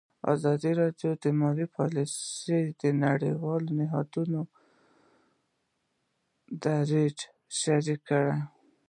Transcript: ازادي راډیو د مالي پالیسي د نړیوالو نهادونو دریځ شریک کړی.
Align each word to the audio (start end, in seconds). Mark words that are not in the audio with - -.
ازادي 0.33 0.71
راډیو 0.81 1.11
د 1.23 1.25
مالي 1.39 1.67
پالیسي 1.75 2.59
د 2.81 2.83
نړیوالو 3.03 3.69
نهادونو 3.79 4.39
دریځ 6.63 7.17
شریک 7.59 7.99
کړی. 8.09 8.37